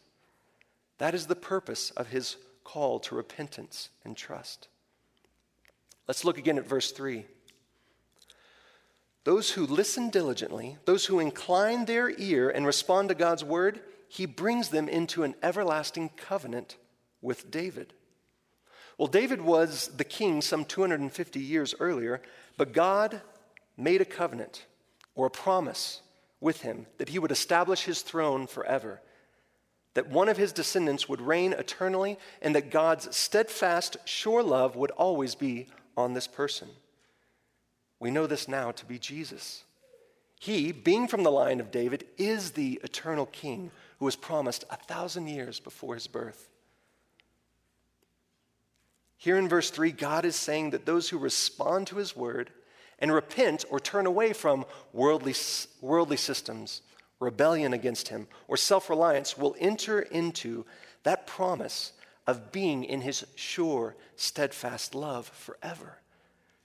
[0.99, 4.69] That is the purpose of His call to repentance and trust.
[6.07, 7.25] Let's look again at verse 3.
[9.25, 14.27] Those who listen diligently, those who incline their ear and respond to God's word, he
[14.27, 16.77] brings them into an everlasting covenant
[17.23, 17.95] with David.
[18.99, 22.21] Well, David was the king some 250 years earlier,
[22.57, 23.23] but God
[23.77, 24.67] made a covenant
[25.15, 26.03] or a promise
[26.39, 29.01] with him that he would establish his throne forever,
[29.95, 34.91] that one of his descendants would reign eternally, and that God's steadfast, sure love would
[34.93, 36.69] always be on this person.
[38.01, 39.65] We know this now to be Jesus.
[40.41, 44.77] He, being from the line of David, is the eternal king who was promised a
[44.77, 46.49] thousand years before his birth.
[49.17, 52.51] Here in verse 3, God is saying that those who respond to his word
[52.99, 55.35] and repent or turn away from worldly,
[55.81, 56.83] worldly systems,
[57.21, 60.67] rebellion against him, or self reliance will enter into
[61.05, 61.93] that promise
[62.27, 65.99] of being in his sure, steadfast love forever.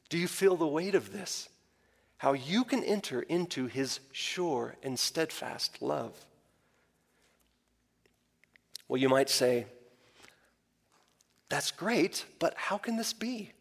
[0.09, 1.49] Do you feel the weight of this?
[2.17, 6.13] How you can enter into his sure and steadfast love.
[8.87, 9.67] Well, you might say,
[11.47, 13.51] that's great, but how can this be?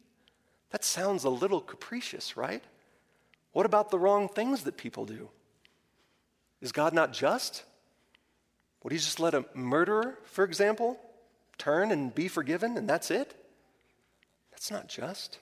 [0.70, 2.62] That sounds a little capricious, right?
[3.52, 5.28] What about the wrong things that people do?
[6.60, 7.64] Is God not just?
[8.82, 10.98] Would he just let a murderer, for example,
[11.58, 13.34] turn and be forgiven and that's it?
[14.50, 15.38] That's not just.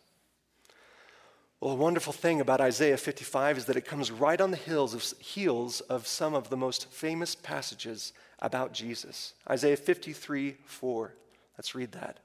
[1.61, 4.93] Well, a wonderful thing about Isaiah 55 is that it comes right on the heels
[4.93, 9.33] of, heels of some of the most famous passages about Jesus.
[9.49, 11.14] Isaiah 53 4.
[11.57, 12.19] Let's read that.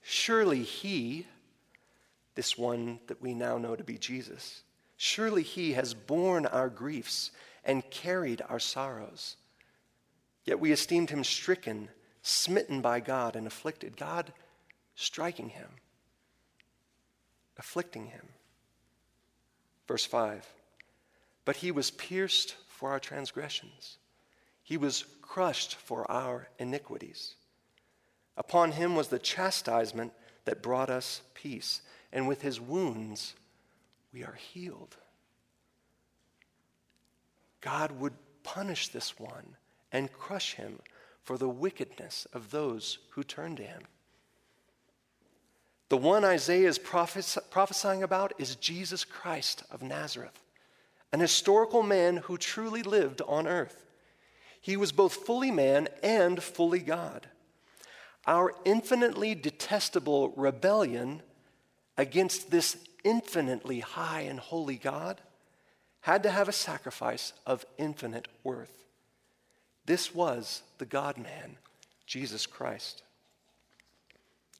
[0.00, 1.26] Surely he,
[2.36, 4.62] this one that we now know to be Jesus,
[4.96, 7.32] surely he has borne our griefs
[7.64, 9.36] and carried our sorrows.
[10.48, 11.90] Yet we esteemed him stricken,
[12.22, 13.96] smitten by God, and afflicted.
[13.96, 14.32] God
[14.96, 15.68] striking him
[17.58, 18.28] afflicting him.
[19.86, 20.46] Verse 5
[21.44, 23.98] But he was pierced for our transgressions,
[24.62, 27.34] he was crushed for our iniquities.
[28.36, 30.12] Upon him was the chastisement
[30.44, 31.82] that brought us peace,
[32.12, 33.34] and with his wounds
[34.12, 34.96] we are healed.
[37.60, 39.56] God would punish this one
[39.92, 40.80] and crush him
[41.22, 43.82] for the wickedness of those who turn to him.
[45.88, 50.38] The one Isaiah is prophesying about is Jesus Christ of Nazareth,
[51.12, 53.86] an historical man who truly lived on earth.
[54.60, 57.28] He was both fully man and fully God.
[58.26, 61.22] Our infinitely detestable rebellion
[61.96, 65.22] against this infinitely high and holy God
[66.00, 68.87] had to have a sacrifice of infinite worth.
[69.88, 71.56] This was the God man,
[72.04, 73.02] Jesus Christ.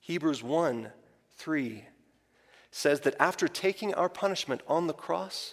[0.00, 0.90] Hebrews 1
[1.36, 1.84] 3
[2.70, 5.52] says that after taking our punishment on the cross,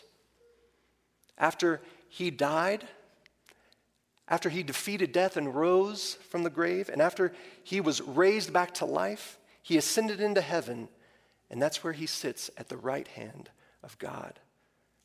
[1.38, 2.88] after he died,
[4.30, 8.73] after he defeated death and rose from the grave, and after he was raised back
[8.76, 10.88] to life, he ascended into heaven,
[11.49, 13.49] and that's where he sits at the right hand
[13.84, 14.39] of God.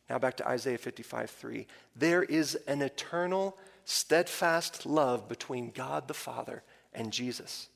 [0.09, 1.67] Now back to Isaiah 55 3.
[1.97, 6.63] There is an eternal, steadfast love between God the Father
[6.93, 7.69] and Jesus.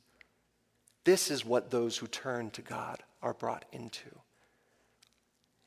[1.05, 4.11] This is what those who turn to God are brought into.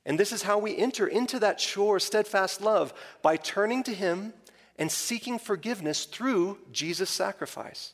[0.05, 4.33] And this is how we enter into that sure, steadfast love by turning to Him
[4.77, 7.93] and seeking forgiveness through Jesus' sacrifice.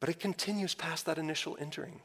[0.00, 2.00] But it continues past that initial entering.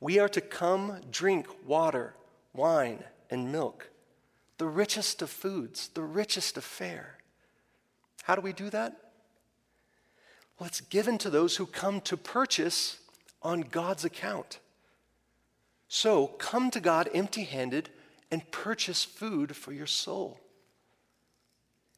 [0.00, 2.14] We are to come drink water,
[2.54, 3.90] wine, and milk,
[4.58, 7.18] the richest of foods, the richest of fare.
[8.24, 8.96] How do we do that?
[10.58, 12.98] Well, it's given to those who come to purchase
[13.42, 14.58] on God's account.
[15.88, 17.88] So come to God empty handed
[18.30, 20.40] and purchase food for your soul.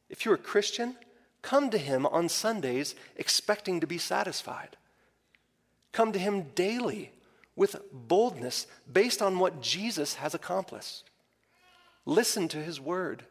[0.09, 0.97] If you're a Christian,
[1.43, 4.77] come to Him on Sundays expecting to be satisfied.
[5.93, 7.13] Come to Him daily
[7.57, 11.10] with boldness based on what Jesus has accomplished.
[12.07, 13.25] Listen to His word,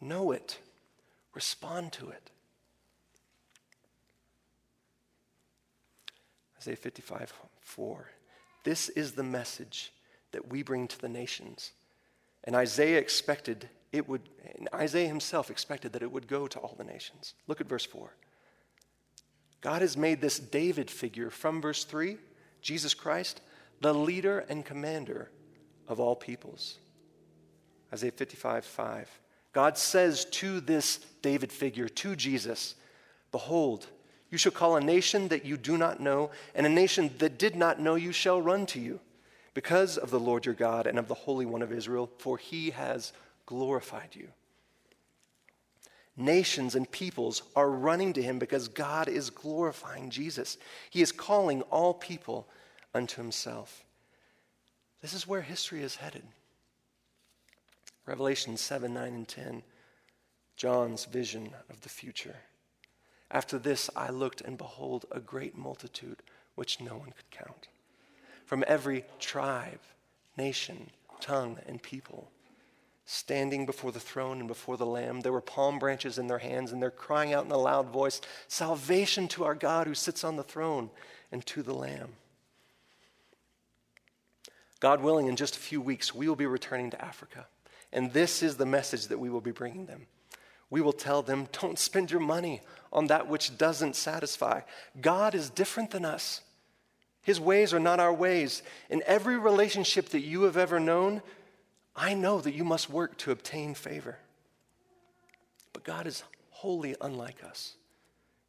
[0.00, 0.58] know it,
[1.34, 2.30] respond to it.
[6.58, 8.10] Isaiah 55 4.
[8.64, 9.92] This is the message
[10.32, 11.72] that we bring to the nations.
[12.44, 14.22] And Isaiah expected it would,
[14.74, 17.34] Isaiah himself expected that it would go to all the nations.
[17.46, 18.10] Look at verse 4.
[19.60, 22.18] God has made this David figure from verse 3,
[22.60, 23.40] Jesus Christ,
[23.80, 25.30] the leader and commander
[25.88, 26.78] of all peoples.
[27.96, 29.20] Isaiah 55 5.
[29.54, 32.74] God says to this David figure, to Jesus,
[33.32, 33.86] Behold,
[34.30, 37.56] you shall call a nation that you do not know, and a nation that did
[37.56, 39.00] not know you shall run to you,
[39.54, 42.68] because of the Lord your God and of the Holy One of Israel, for he
[42.68, 43.14] has
[43.46, 44.28] glorified you.
[46.18, 50.58] Nations and peoples are running to him because God is glorifying Jesus.
[50.90, 52.46] He is calling all people
[52.94, 53.86] unto himself.
[55.00, 56.24] This is where history is headed.
[58.06, 59.62] Revelation 7, 9, and 10,
[60.56, 62.36] John's vision of the future.
[63.30, 66.22] After this, I looked, and behold, a great multitude
[66.54, 67.68] which no one could count.
[68.44, 69.80] From every tribe,
[70.36, 70.90] nation,
[71.20, 72.30] tongue, and people,
[73.04, 76.70] standing before the throne and before the Lamb, there were palm branches in their hands,
[76.70, 80.36] and they're crying out in a loud voice Salvation to our God who sits on
[80.36, 80.90] the throne
[81.32, 82.10] and to the Lamb.
[84.78, 87.46] God willing, in just a few weeks, we will be returning to Africa.
[87.96, 90.06] And this is the message that we will be bringing them.
[90.68, 92.60] We will tell them, don't spend your money
[92.92, 94.60] on that which doesn't satisfy.
[95.00, 96.42] God is different than us.
[97.22, 98.62] His ways are not our ways.
[98.90, 101.22] In every relationship that you have ever known,
[101.96, 104.18] I know that you must work to obtain favor.
[105.72, 107.76] But God is wholly unlike us.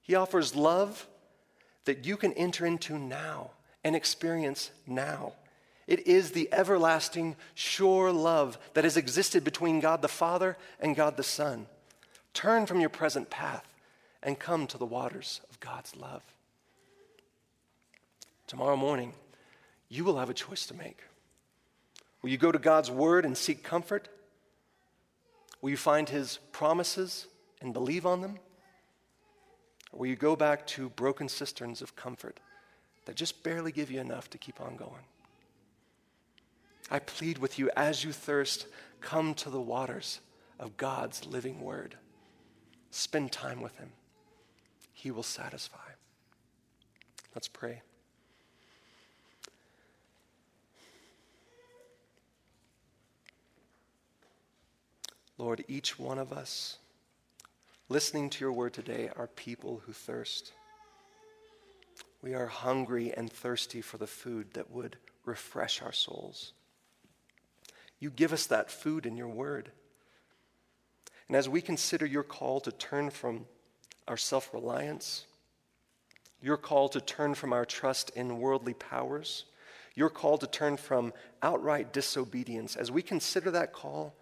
[0.02, 1.08] He offers love
[1.86, 5.32] that you can enter into now and experience now.
[5.88, 11.16] It is the everlasting, sure love that has existed between God the Father and God
[11.16, 11.68] the Son.
[12.34, 13.74] Turn from your present path
[14.22, 16.24] and come to the waters of God's love.
[18.48, 19.14] Tomorrow morning,
[19.90, 21.00] you will have a choice to make.
[22.22, 24.10] Will you go to God's word and seek comfort?
[25.62, 27.28] Will you find his promises
[27.62, 28.40] and believe on them?
[29.92, 32.40] Or will you go back to broken cisterns of comfort
[33.06, 35.04] that just barely give you enough to keep on going?
[36.90, 38.68] I plead with you as you thirst,
[39.02, 40.22] come to the waters
[40.60, 41.96] of God's living word.
[42.92, 43.92] Spend time with Him.
[44.94, 45.78] He will satisfy.
[47.36, 47.82] Let's pray.
[55.38, 56.80] Lord, each one of us
[57.90, 60.54] listening to your word today are people who thirst.
[62.24, 66.54] We are hungry and thirsty for the food that would refresh our souls.
[68.00, 69.72] You give us that food in your word.
[71.28, 73.46] And as we consider your call to turn from
[74.08, 75.26] our self reliance,
[76.42, 79.46] your call to turn from our trust in worldly powers,
[79.96, 84.16] your call to turn from outright disobedience, as we consider that call,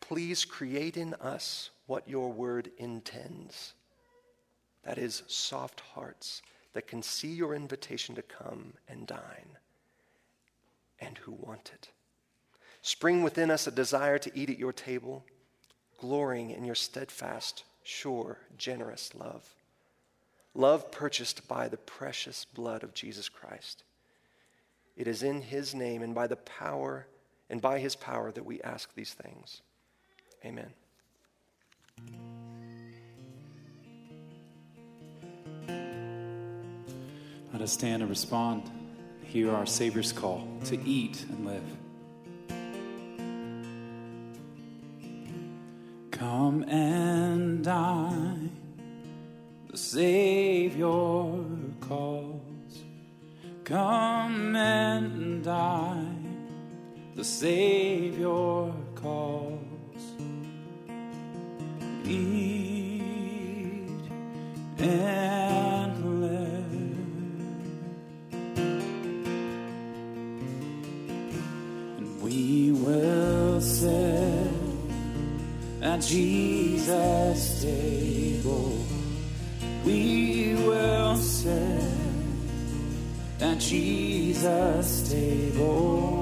[0.00, 3.72] please create in us what your word intends.
[4.84, 6.42] That is, soft hearts
[6.74, 9.56] that can see your invitation to come and dine
[11.00, 11.88] and who want it.
[12.88, 15.22] Spring within us a desire to eat at your table
[15.98, 19.54] glorying in your steadfast, sure, generous love.
[20.54, 23.84] Love purchased by the precious blood of Jesus Christ.
[24.96, 27.06] It is in his name and by the power
[27.50, 29.60] and by his power that we ask these things.
[30.42, 30.72] Amen.
[37.52, 38.62] Let us stand and respond.
[39.24, 41.77] Hear our Savior's call to eat and live.
[46.30, 48.50] Come and dine,
[49.70, 50.84] the Savior
[51.80, 52.84] calls.
[53.64, 56.46] Come and dine,
[57.16, 60.02] the Savior calls.
[62.04, 63.88] Eat
[64.76, 65.67] and
[75.98, 78.86] at Jesus' table.
[79.84, 81.82] We will sit
[83.40, 86.17] at Jesus' table.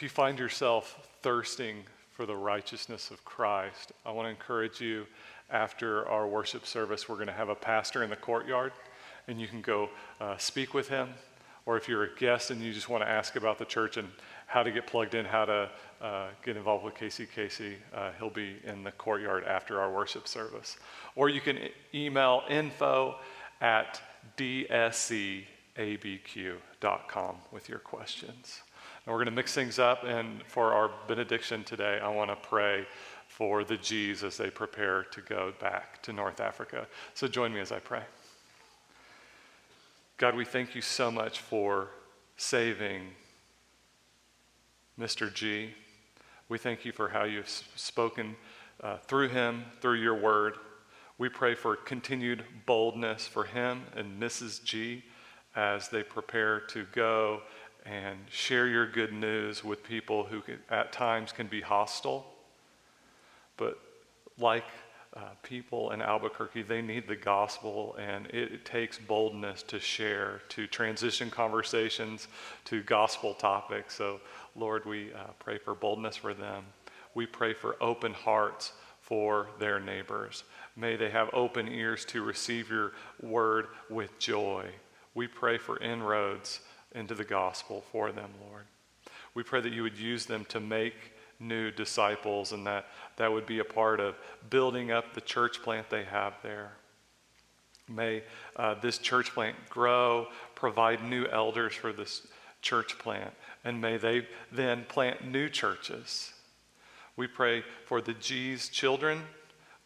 [0.00, 5.06] If you find yourself thirsting for the righteousness of Christ, I want to encourage you
[5.50, 8.72] after our worship service, we're going to have a pastor in the courtyard,
[9.28, 11.10] and you can go uh, speak with him.
[11.66, 14.08] Or if you're a guest and you just want to ask about the church and
[14.46, 15.68] how to get plugged in, how to
[16.00, 20.78] uh, get involved with KCKC, uh, he'll be in the courtyard after our worship service.
[21.14, 23.16] Or you can e- email info
[23.60, 24.00] at
[24.38, 25.44] dscabq.com
[27.52, 28.62] with your questions.
[29.06, 32.36] And we're going to mix things up, and for our benediction today, I want to
[32.36, 32.86] pray
[33.28, 36.86] for the G's as they prepare to go back to North Africa.
[37.14, 38.02] So join me as I pray.
[40.18, 41.88] God, we thank you so much for
[42.36, 43.06] saving
[44.98, 45.32] Mr.
[45.32, 45.70] G.
[46.50, 48.36] We thank you for how you've spoken
[48.82, 50.56] uh, through him, through your word.
[51.16, 54.62] We pray for continued boldness for him and Mrs.
[54.62, 55.04] G
[55.56, 57.42] as they prepare to go
[57.86, 62.26] and share your good news with people who can, at times can be hostile.
[63.56, 63.78] But
[64.38, 64.64] like
[65.16, 70.40] uh, people in Albuquerque, they need the gospel, and it, it takes boldness to share,
[70.50, 72.28] to transition conversations
[72.66, 73.94] to gospel topics.
[73.94, 74.20] So,
[74.54, 76.64] Lord, we uh, pray for boldness for them.
[77.14, 80.44] We pray for open hearts for their neighbors.
[80.76, 84.66] May they have open ears to receive your word with joy.
[85.14, 86.60] We pray for inroads
[86.92, 88.64] into the gospel for them, Lord.
[89.34, 90.94] We pray that you would use them to make
[91.38, 92.86] new disciples and that
[93.16, 94.16] that would be a part of
[94.50, 96.72] building up the church plant they have there.
[97.88, 98.22] May
[98.56, 102.26] uh, this church plant grow, provide new elders for this
[102.62, 103.32] church plant,
[103.64, 106.32] and may they then plant new churches.
[107.16, 109.22] We pray for the G's children.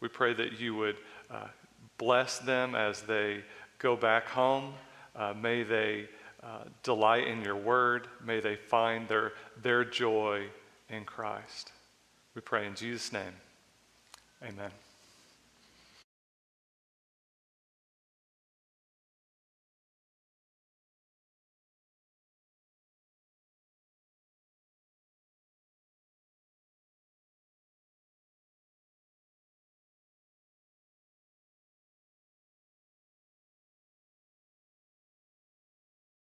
[0.01, 0.97] We pray that you would
[1.31, 1.47] uh,
[1.97, 3.43] bless them as they
[3.79, 4.73] go back home.
[5.15, 6.07] Uh, may they
[6.45, 8.07] uh, delight in your word.
[8.23, 10.45] May they find their, their joy
[10.89, 11.71] in Christ.
[12.35, 13.33] We pray in Jesus' name.
[14.43, 14.71] Amen.